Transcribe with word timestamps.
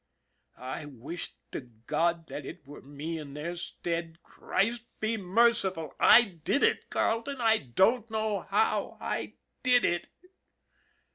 "I 0.57 0.85
wish 0.87 1.35
to 1.51 1.61
God 1.85 2.25
that 2.29 2.43
it 2.43 2.65
were 2.65 2.81
me 2.81 3.19
in 3.19 3.35
their 3.35 3.55
stead. 3.55 4.03
"IF 4.03 4.03
A 4.03 4.07
MAN 4.07 4.15
DIE" 4.15 4.19
53 4.19 4.23
Christ 4.23 4.83
be 4.99 5.17
merciful! 5.17 5.93
I 5.99 6.21
did 6.43 6.63
it, 6.63 6.89
Carleton. 6.89 7.39
I 7.39 7.57
don't 7.59 8.09
know 8.09 8.39
how. 8.39 8.97
I 8.99 9.35
did 9.61 9.85
it." 9.85 10.09